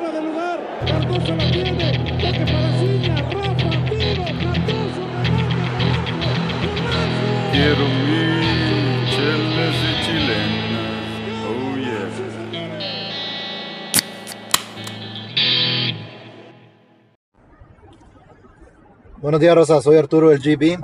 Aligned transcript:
fuera 0.00 0.20
de 0.20 0.22
lugar. 0.22 0.60
Cardoso 0.86 1.36
la 1.36 1.50
tiene. 1.50 1.92
Toque 2.20 2.44
para 2.52 2.72
Ciña. 2.78 3.16
Rafa, 3.16 3.70
tiro. 3.90 4.24
Cardoso, 4.24 5.02
remate. 5.24 5.80
Quiero 7.52 7.84
mil 8.08 8.34
chelas 9.10 9.76
y 9.88 9.92
chilenas. 10.04 11.04
Oh 11.46 11.76
yeah. 11.76 12.08
Buenos 19.20 19.40
días, 19.40 19.54
Rosa. 19.54 19.82
Soy 19.82 19.96
Arturo 19.96 20.30
del 20.30 20.40
GB 20.40 20.78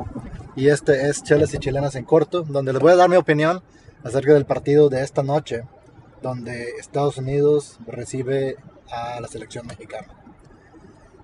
y 0.56 0.68
este 0.68 1.08
es 1.08 1.22
Chelas 1.22 1.54
y 1.54 1.58
Chilenas 1.58 1.94
en 1.96 2.04
corto, 2.04 2.42
donde 2.42 2.72
les 2.72 2.82
voy 2.82 2.92
a 2.92 2.96
dar 2.96 3.08
mi 3.08 3.16
opinión 3.16 3.62
acerca 4.04 4.34
del 4.34 4.44
partido 4.44 4.88
de 4.88 5.02
esta 5.02 5.22
noche, 5.22 5.62
donde 6.22 6.70
Estados 6.78 7.18
Unidos 7.18 7.78
recibe 7.86 8.56
a 8.90 9.20
la 9.20 9.28
selección 9.28 9.66
mexicana. 9.66 10.08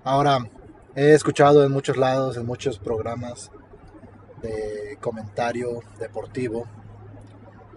Ahora, 0.03 0.49
he 0.95 1.13
escuchado 1.13 1.63
en 1.63 1.71
muchos 1.71 1.97
lados, 1.97 2.37
en 2.37 2.45
muchos 2.45 2.79
programas 2.79 3.51
de 4.41 4.97
comentario 5.01 5.81
deportivo, 5.99 6.67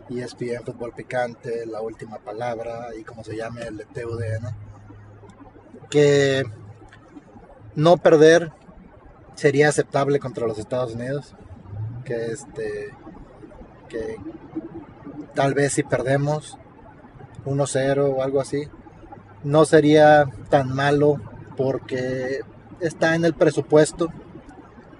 ESPN 0.08 0.64
Fútbol 0.64 0.92
Picante, 0.92 1.66
La 1.66 1.80
Última 1.80 2.18
Palabra 2.18 2.88
y 2.98 3.04
como 3.04 3.24
se 3.24 3.36
llame 3.36 3.62
el 3.62 3.86
TUDN, 3.86 4.54
que 5.90 6.44
no 7.74 7.96
perder 7.98 8.52
sería 9.36 9.68
aceptable 9.68 10.18
contra 10.18 10.46
los 10.46 10.58
Estados 10.58 10.94
Unidos. 10.94 11.34
Que 12.04 12.26
este. 12.26 12.94
Que 13.88 14.16
tal 15.34 15.54
vez 15.54 15.74
si 15.74 15.82
perdemos 15.82 16.58
1-0 17.46 18.14
o 18.16 18.22
algo 18.22 18.40
así, 18.40 18.68
no 19.44 19.64
sería 19.64 20.26
tan 20.50 20.74
malo 20.74 21.20
porque 21.56 22.40
está 22.80 23.14
en 23.14 23.24
el 23.24 23.34
presupuesto 23.34 24.08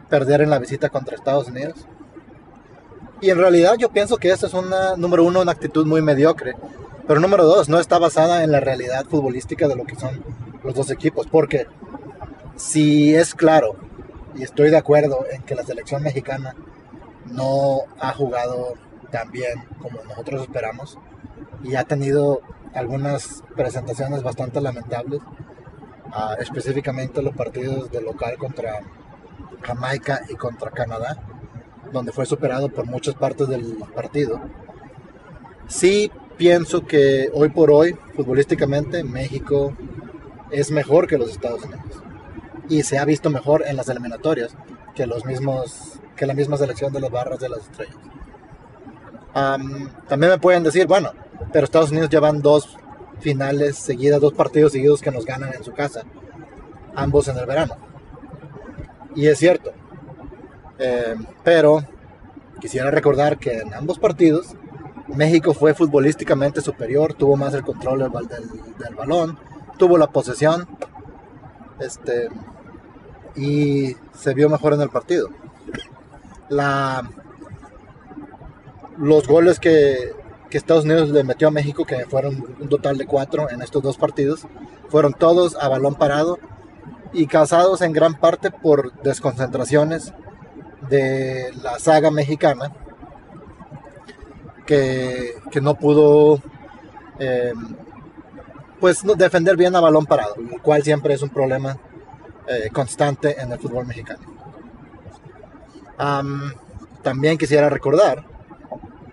perder 0.09 0.41
en 0.41 0.51
la 0.51 0.59
visita 0.59 0.89
contra 0.89 1.17
Estados 1.17 1.48
Unidos. 1.48 1.87
Y 3.20 3.31
en 3.31 3.39
realidad 3.39 3.75
yo 3.79 3.91
pienso 3.91 4.19
que 4.19 4.31
esa 4.31 4.47
es 4.47 4.55
una, 4.55 4.97
número 4.97 5.25
uno, 5.25 5.41
una 5.41 5.53
actitud 5.53 5.87
muy 5.87 6.03
mediocre. 6.03 6.55
Pero 7.07 7.20
número 7.20 7.45
dos, 7.45 7.69
no 7.69 7.79
está 7.79 7.98
basada 7.98 8.45
en 8.45 8.53
la 8.53 8.61
realidad 8.61 9.07
futbolística 9.07 9.69
de 9.69 9.77
lo 9.77 9.85
que 9.85 9.97
son 9.97 10.23
los 10.63 10.75
dos 10.75 10.91
equipos. 10.91 11.27
Porque 11.27 11.67
si 12.57 13.15
es 13.15 13.35
claro 13.35 13.77
y 14.35 14.42
estoy 14.42 14.70
de 14.70 14.77
acuerdo 14.77 15.25
en 15.31 15.42
que 15.42 15.55
la 15.55 15.65
selección 15.65 16.03
mexicana 16.03 16.55
no 17.27 17.81
ha 17.98 18.13
jugado 18.13 18.75
tan 19.11 19.31
bien 19.31 19.65
como 19.81 20.03
nosotros 20.05 20.42
esperamos 20.42 20.98
y 21.62 21.75
ha 21.75 21.85
tenido 21.85 22.41
algunas 22.75 23.43
presentaciones 23.55 24.23
bastante 24.23 24.61
lamentables, 24.61 25.21
ah, 26.13 26.37
específicamente 26.39 27.23
los 27.23 27.35
partidos 27.35 27.91
de 27.91 28.03
local 28.03 28.37
contra 28.39 28.81
Jamaica 29.63 30.23
y 30.29 30.35
contra 30.35 30.71
Canadá, 30.71 31.17
donde 31.93 32.13
fue 32.13 32.27
superado 32.27 32.69
por 32.69 32.87
muchas 32.87 33.15
partes 33.15 33.48
del 33.48 33.77
partido. 33.95 34.41
Sí 35.69 36.11
pienso 36.37 36.87
que 36.87 37.31
hoy 37.33 37.48
por 37.48 37.70
hoy, 37.70 37.97
futbolísticamente, 38.15 39.03
México 39.03 39.75
es 40.51 40.70
mejor 40.70 41.07
que 41.07 41.19
los 41.19 41.31
Estados 41.31 41.65
Unidos 41.65 42.03
y 42.69 42.83
se 42.83 42.98
ha 42.98 43.05
visto 43.05 43.31
mejor 43.31 43.65
en 43.67 43.77
las 43.77 43.89
eliminatorias 43.89 44.55
que 44.95 45.07
los 45.07 45.25
mismos 45.25 46.01
que 46.17 46.27
la 46.27 46.35
misma 46.35 46.57
selección 46.57 46.93
de 46.93 47.01
las 47.01 47.11
barras 47.11 47.39
de 47.39 47.48
las 47.48 47.61
estrellas. 47.61 47.97
Am, 49.35 49.91
también 50.09 50.33
me 50.33 50.39
pueden 50.39 50.63
decir, 50.63 50.87
bueno, 50.87 51.13
pero 51.57 51.65
Estados 51.65 51.91
Unidos 51.91 52.11
llevan 52.11 52.43
dos 52.43 52.77
finales 53.21 53.79
seguidas, 53.79 54.21
dos 54.21 54.35
partidos 54.35 54.73
seguidos 54.73 55.01
que 55.01 55.11
nos 55.11 55.25
ganan 55.25 55.55
en 55.55 55.65
su 55.65 55.73
casa, 55.73 56.03
ambos 56.95 57.29
en 57.29 57.39
el 57.39 57.47
verano. 57.47 57.79
Y 59.15 59.27
es 59.27 59.39
cierto. 59.39 59.73
Eh, 60.79 61.15
pero 61.43 61.83
quisiera 62.61 62.91
recordar 62.91 63.39
que 63.39 63.61
en 63.61 63.73
ambos 63.73 63.98
partidos 63.98 64.55
México 65.08 65.55
fue 65.55 65.73
futbolísticamente 65.73 66.61
superior, 66.61 67.14
tuvo 67.14 67.39
más 67.39 67.55
el 67.55 67.63
control 67.63 68.01
del- 68.01 68.77
del 68.77 68.95
balón, 68.95 69.39
tuvo 69.79 69.97
la 69.97 70.09
posesión, 70.09 70.69
este, 71.80 72.29
y 73.35 73.97
se 74.13 74.35
vio 74.35 74.51
mejor 74.51 74.75
en 74.75 74.83
el 74.83 74.91
partido. 74.91 75.30
La, 76.51 77.11
los 78.98 79.27
goles 79.27 79.59
que, 79.59 80.26
que 80.51 80.58
Estados 80.58 80.84
Unidos 80.84 81.11
le 81.11 81.24
metió 81.24 81.48
a 81.48 81.51
México, 81.51 81.84
que 81.84 82.07
fueron 82.07 82.57
un 82.61 82.68
total 82.68 82.98
de 82.98 83.07
cuatro 83.07 83.51
en 83.51 83.62
estos 83.62 83.83
dos 83.83 83.96
partidos, 83.96 84.46
fueron 84.89 85.12
todos 85.12 85.57
a 85.57 85.68
balón 85.68 85.95
parado 85.95 86.39
y 87.12 87.27
causados 87.27 87.83
en 87.83 87.92
gran 87.92 88.14
parte 88.14 88.51
por 88.51 88.92
desconcentraciones 89.02 90.12
de 90.89 91.52
la 91.62 91.79
saga 91.79 92.11
mexicana 92.11 92.73
que, 94.67 95.35
que 95.51 95.61
no 95.61 95.74
pudo 95.74 96.40
eh, 97.18 97.52
pues 98.80 99.02
defender 99.17 99.56
bien 99.56 99.74
a 99.74 99.80
balón 99.80 100.06
parado, 100.06 100.35
lo 100.36 100.61
cual 100.62 100.83
siempre 100.83 101.14
es 101.14 101.23
un 101.23 101.30
problema 101.30 101.79
eh, 102.46 102.70
constante 102.73 103.40
en 103.40 103.52
el 103.52 103.58
fútbol 103.58 103.86
mexicano. 103.86 104.20
Am, 105.98 106.52
también 107.02 107.39
quisiera 107.39 107.70
recordar 107.70 108.24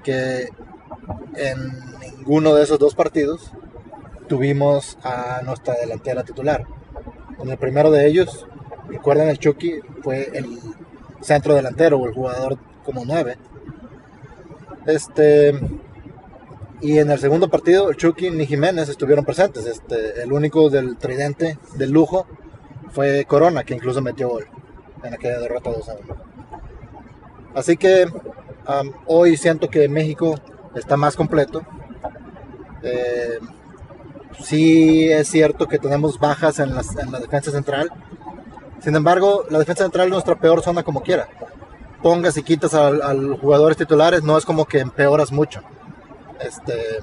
que 0.04 0.50
en 1.36 2.00
ninguno 2.00 2.56
de 2.56 2.64
esos 2.64 2.80
dos 2.80 2.96
partidos 2.96 3.52
tuvimos 4.28 4.98
a 5.04 5.42
nuestra 5.44 5.76
delantera 5.76 6.24
titular. 6.24 6.66
En 7.42 7.50
el 7.50 7.58
primero 7.58 7.92
de 7.92 8.08
ellos, 8.08 8.46
recuerden 8.88 9.30
el 9.30 9.40
Chucky, 9.40 9.80
fue 10.02 10.30
el 10.34 10.60
centro 11.22 11.56
delantero 11.56 11.98
o 11.98 12.08
el 12.08 12.14
jugador 12.14 12.58
como 12.84 13.06
9. 13.06 13.38
Este, 14.86 15.54
y 16.82 16.98
en 17.00 17.12
el 17.12 17.20
segundo 17.20 17.50
partido, 17.50 17.90
el 17.90 17.98
Chucky 17.98 18.30
ni 18.32 18.46
Jiménez 18.46 18.90
estuvieron 18.90 19.26
presentes. 19.26 19.66
Este, 19.66 20.22
el 20.22 20.32
único 20.32 20.70
del 20.70 20.98
tridente 20.98 21.58
del 21.76 21.92
lujo 21.92 22.28
fue 22.92 23.26
Corona, 23.26 23.64
que 23.64 23.74
incluso 23.74 24.02
metió 24.02 24.30
gol 24.30 24.48
en 25.04 25.14
aquella 25.14 25.40
derrota 25.40 25.72
2 25.72 25.90
a 25.90 25.94
1. 25.94 26.16
Así 27.56 27.78
que 27.78 28.08
hoy 29.06 29.38
siento 29.38 29.70
que 29.70 29.88
México 29.88 30.36
está 30.76 30.98
más 30.98 31.16
completo. 31.16 31.62
Eh, 32.82 33.40
sí 34.42 35.10
es 35.12 35.28
cierto 35.30 35.68
que 35.68 35.80
tenemos 35.80 36.20
bajas 36.20 36.60
en, 36.60 36.76
las- 36.76 36.96
la 36.96 37.20
defensa 37.20 37.52
central. 37.52 37.92
Sin 38.82 38.96
embargo, 38.96 39.46
la 39.50 39.60
defensa 39.60 39.84
central 39.84 40.08
es 40.08 40.12
nuestra 40.14 40.36
peor 40.36 40.62
zona 40.62 40.84
como 40.84 41.02
quiera. 41.02 41.28
Pongas 42.02 42.36
y 42.38 42.44
quitas 42.44 42.74
a 42.74 43.14
los 43.14 43.40
jugadores 43.40 43.78
titulares, 43.78 44.24
no 44.24 44.38
es 44.38 44.46
como 44.46 44.66
que 44.66 44.80
empeoras 44.80 45.32
mucho. 45.32 45.62
Este, 46.42 46.98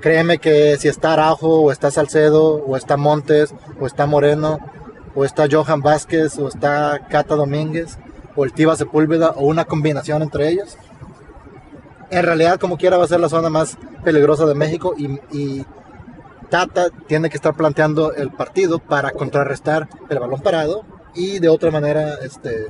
créeme 0.00 0.38
que 0.38 0.76
si 0.78 0.88
está 0.88 1.12
Araujo, 1.12 1.60
o 1.62 1.70
está 1.70 1.90
Salcedo, 1.92 2.54
o 2.56 2.76
está 2.76 2.96
Montes, 2.96 3.54
o 3.80 3.86
está 3.86 4.06
Moreno, 4.06 4.58
o 5.14 5.24
está 5.24 5.46
Johan 5.50 5.80
Vázquez, 5.80 6.38
o 6.38 6.48
está 6.48 7.06
Cata 7.08 7.36
Domínguez, 7.36 7.98
o 8.34 8.44
el 8.44 8.52
Tiva 8.52 8.74
Sepúlveda, 8.74 9.30
o 9.36 9.46
una 9.46 9.64
combinación 9.64 10.22
entre 10.22 10.48
ellos, 10.48 10.76
en 12.10 12.22
realidad 12.24 12.58
como 12.58 12.76
quiera 12.78 12.96
va 12.96 13.04
a 13.04 13.08
ser 13.08 13.20
la 13.20 13.28
zona 13.28 13.50
más 13.50 13.76
peligrosa 14.04 14.46
de 14.46 14.54
México 14.54 14.94
y, 14.96 15.64
Tata 16.50 16.88
tiene 17.06 17.28
que 17.28 17.36
estar 17.36 17.54
planteando 17.54 18.14
el 18.14 18.30
partido 18.30 18.78
para 18.78 19.10
contrarrestar 19.10 19.86
el 20.08 20.18
balón 20.18 20.40
parado 20.40 20.82
y 21.14 21.40
de 21.40 21.50
otra 21.50 21.70
manera 21.70 22.14
este, 22.22 22.68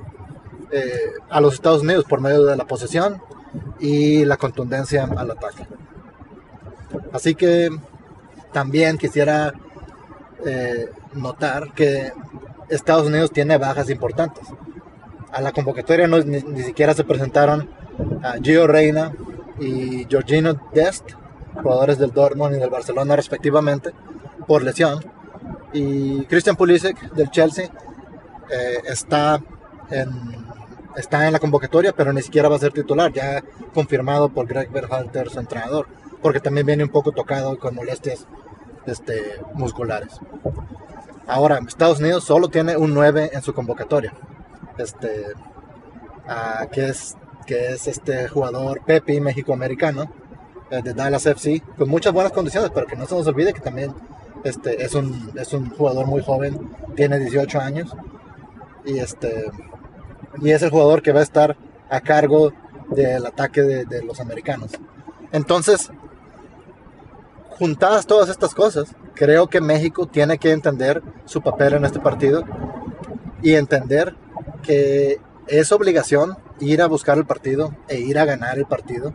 eh, 0.72 1.12
a 1.30 1.40
los 1.40 1.54
Estados 1.54 1.82
Unidos 1.82 2.04
por 2.04 2.20
medio 2.20 2.44
de 2.44 2.56
la 2.56 2.66
posesión 2.66 3.22
y 3.78 4.24
la 4.24 4.36
contundencia 4.36 5.04
al 5.04 5.30
ataque. 5.30 5.64
Así 7.12 7.36
que 7.36 7.70
también 8.52 8.98
quisiera 8.98 9.52
eh, 10.44 10.90
notar 11.14 11.72
que 11.72 12.10
Estados 12.68 13.06
Unidos 13.06 13.30
tiene 13.30 13.58
bajas 13.58 13.90
importantes. 13.90 14.44
A 15.30 15.40
la 15.40 15.52
convocatoria 15.52 16.08
no- 16.08 16.18
ni, 16.18 16.40
ni 16.40 16.62
siquiera 16.64 16.94
se 16.94 17.04
presentaron 17.04 17.70
a 18.24 18.34
Gio 18.42 18.66
Reina 18.66 19.12
y 19.60 20.06
Georgino 20.08 20.54
Dest, 20.72 21.12
jugadores 21.62 21.98
del 21.98 22.12
Dortmund 22.12 22.56
y 22.56 22.58
del 22.58 22.70
Barcelona 22.70 23.16
respectivamente, 23.16 23.92
por 24.46 24.62
lesión. 24.62 25.04
Y 25.72 26.24
Christian 26.24 26.56
Pulisic 26.56 27.12
del 27.12 27.30
Chelsea 27.30 27.66
eh, 28.50 28.78
está, 28.86 29.40
en, 29.90 30.10
está 30.96 31.26
en 31.26 31.32
la 31.32 31.38
convocatoria, 31.38 31.92
pero 31.92 32.12
ni 32.12 32.22
siquiera 32.22 32.48
va 32.48 32.56
a 32.56 32.60
ser 32.60 32.72
titular, 32.72 33.12
ya 33.12 33.42
confirmado 33.74 34.30
por 34.30 34.46
Greg 34.46 34.70
Berhalter, 34.70 35.28
su 35.28 35.38
entrenador, 35.38 35.86
porque 36.22 36.40
también 36.40 36.66
viene 36.66 36.84
un 36.84 36.90
poco 36.90 37.12
tocado 37.12 37.58
con 37.58 37.74
molestias 37.74 38.26
este, 38.86 39.40
musculares. 39.54 40.18
Ahora, 41.26 41.58
Estados 41.66 42.00
Unidos 42.00 42.24
solo 42.24 42.48
tiene 42.48 42.76
un 42.76 42.94
9 42.94 43.30
en 43.34 43.42
su 43.42 43.52
convocatoria, 43.52 44.14
este, 44.78 45.26
ah, 46.26 46.66
que, 46.72 46.88
es, 46.88 47.16
que 47.48 47.72
es 47.72 47.88
este 47.88 48.28
jugador 48.28 48.82
Pepe, 48.84 49.18
México-americano, 49.22 50.12
eh, 50.70 50.82
de 50.82 50.92
Dallas 50.92 51.24
FC, 51.24 51.62
con 51.78 51.88
muchas 51.88 52.12
buenas 52.12 52.30
condiciones, 52.30 52.70
pero 52.74 52.86
que 52.86 52.94
no 52.94 53.06
se 53.06 53.14
nos 53.14 53.26
olvide 53.26 53.54
que 53.54 53.60
también 53.60 53.94
Este, 54.44 54.84
es, 54.84 54.94
un, 54.94 55.32
es 55.34 55.52
un 55.52 55.68
jugador 55.70 56.06
muy 56.06 56.22
joven, 56.22 56.70
tiene 56.94 57.18
18 57.18 57.58
años. 57.58 57.96
Y, 58.84 58.98
este, 58.98 59.50
y 60.40 60.50
es 60.50 60.62
el 60.62 60.70
jugador 60.70 61.02
que 61.02 61.12
va 61.12 61.20
a 61.20 61.24
estar 61.24 61.56
a 61.90 62.00
cargo 62.00 62.52
del 62.90 63.26
ataque 63.26 63.62
de 63.62 64.02
los 64.04 64.20
americanos. 64.20 64.70
Entonces, 65.32 65.90
juntadas 67.58 68.06
todas 68.06 68.28
estas 68.28 68.54
cosas, 68.54 68.94
creo 69.14 69.48
que 69.48 69.60
México 69.60 70.06
tiene 70.06 70.38
que 70.38 70.52
entender 70.52 71.02
su 71.24 71.42
papel 71.42 71.74
en 71.74 71.84
este 71.84 71.98
partido 71.98 72.44
y 73.42 73.54
entender 73.54 74.14
que 74.62 75.18
es 75.48 75.72
obligación 75.72 76.36
ir 76.60 76.82
a 76.82 76.86
buscar 76.86 77.18
el 77.18 77.26
partido 77.26 77.74
e 77.88 77.98
ir 78.00 78.18
a 78.18 78.24
ganar 78.24 78.58
el 78.58 78.66
partido 78.66 79.14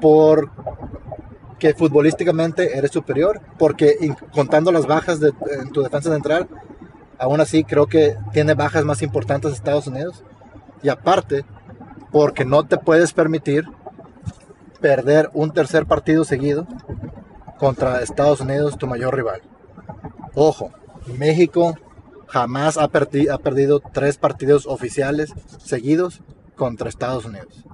porque 0.00 1.74
futbolísticamente 1.76 2.76
eres 2.76 2.90
superior, 2.90 3.40
porque 3.58 3.96
contando 4.32 4.72
las 4.72 4.86
bajas 4.86 5.20
de, 5.20 5.32
en 5.60 5.70
tu 5.70 5.82
defensa 5.82 6.12
central, 6.12 6.48
aún 7.18 7.40
así 7.40 7.64
creo 7.64 7.86
que 7.86 8.16
tiene 8.32 8.54
bajas 8.54 8.84
más 8.84 9.02
importantes 9.02 9.52
Estados 9.52 9.86
Unidos 9.86 10.22
y 10.82 10.88
aparte 10.88 11.44
porque 12.12 12.44
no 12.44 12.64
te 12.64 12.78
puedes 12.78 13.12
permitir 13.12 13.64
perder 14.80 15.30
un 15.32 15.52
tercer 15.52 15.86
partido 15.86 16.24
seguido 16.24 16.66
contra 17.58 18.02
Estados 18.02 18.40
Unidos, 18.40 18.76
tu 18.76 18.86
mayor 18.86 19.16
rival. 19.16 19.40
Ojo, 20.34 20.70
México 21.18 21.74
jamás 22.28 22.76
ha, 22.78 22.84
ha 22.84 23.38
perdido 23.38 23.80
tres 23.92 24.18
partidos 24.18 24.66
oficiales 24.66 25.32
seguidos 25.58 26.22
contra 26.54 26.88
Estados 26.88 27.24
Unidos. 27.24 27.64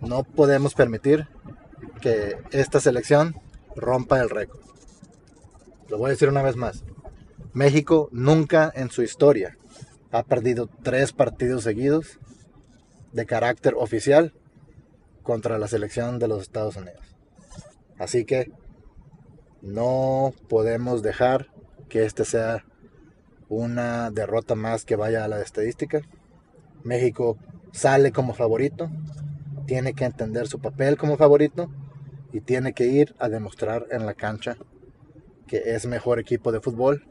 No 0.00 0.22
podemos 0.22 0.74
permitir 0.74 1.28
que 2.00 2.36
esta 2.50 2.80
selección 2.80 3.40
rompa 3.74 4.20
el 4.20 4.30
récord. 4.30 4.60
Lo 5.88 5.98
voy 5.98 6.08
a 6.08 6.10
decir 6.10 6.28
una 6.28 6.42
vez 6.42 6.56
más. 6.56 6.84
México 7.52 8.08
nunca 8.12 8.70
en 8.74 8.90
su 8.90 9.02
historia 9.02 9.56
ha 10.10 10.22
perdido 10.22 10.68
tres 10.82 11.12
partidos 11.12 11.64
seguidos 11.64 12.18
de 13.12 13.26
carácter 13.26 13.74
oficial 13.76 14.32
contra 15.22 15.58
la 15.58 15.68
selección 15.68 16.18
de 16.18 16.28
los 16.28 16.42
Estados 16.42 16.76
Unidos. 16.76 17.16
Así 17.98 18.24
que 18.24 18.52
no 19.60 20.32
podemos 20.48 21.02
dejar 21.02 21.48
que 21.88 22.04
este 22.04 22.24
sea 22.24 22.64
una 23.48 24.10
derrota 24.10 24.54
más 24.54 24.84
que 24.84 24.96
vaya 24.96 25.24
a 25.24 25.28
la 25.28 25.40
estadística. 25.40 26.00
México 26.84 27.38
sale 27.72 28.12
como 28.12 28.34
favorito, 28.34 28.90
tiene 29.66 29.94
que 29.94 30.04
entender 30.04 30.48
su 30.48 30.60
papel 30.60 30.96
como 30.96 31.16
favorito 31.16 31.70
y 32.32 32.40
tiene 32.40 32.72
que 32.72 32.86
ir 32.86 33.14
a 33.18 33.28
demostrar 33.28 33.86
en 33.90 34.06
la 34.06 34.14
cancha 34.14 34.56
que 35.46 35.74
es 35.74 35.86
mejor 35.86 36.18
equipo 36.18 36.52
de 36.52 36.60
fútbol 36.60 37.06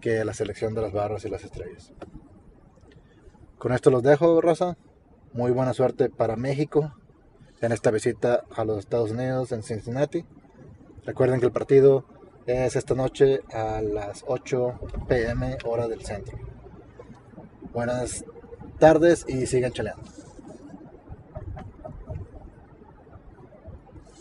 que 0.00 0.24
la 0.24 0.34
selección 0.34 0.74
de 0.74 0.82
las 0.82 0.92
barras 0.92 1.24
y 1.24 1.28
las 1.28 1.44
estrellas. 1.44 1.92
Con 3.58 3.72
esto 3.72 3.90
los 3.90 4.02
dejo, 4.02 4.40
Rosa. 4.40 4.76
Muy 5.32 5.50
buena 5.50 5.72
suerte 5.72 6.10
para 6.10 6.36
México 6.36 6.94
en 7.60 7.72
esta 7.72 7.90
visita 7.90 8.44
a 8.54 8.64
los 8.64 8.78
Estados 8.78 9.10
Unidos 9.10 9.52
en 9.52 9.62
Cincinnati. 9.62 10.24
Recuerden 11.04 11.40
que 11.40 11.46
el 11.46 11.52
partido 11.52 12.04
es 12.46 12.76
esta 12.76 12.94
noche 12.94 13.40
a 13.52 13.80
las 13.80 14.24
8 14.26 14.78
pm 15.08 15.56
hora 15.64 15.88
del 15.88 16.04
centro. 16.04 16.38
Buenas 17.72 18.24
tardes 18.78 19.24
y 19.28 19.46
sigan 19.46 19.72
chaleando. 19.72 20.23